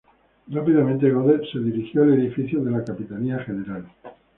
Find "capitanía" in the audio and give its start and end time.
2.83-3.37